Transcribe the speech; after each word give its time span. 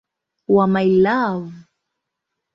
wa 0.55 0.65
"My 0.73 0.85
Love". 1.05 1.47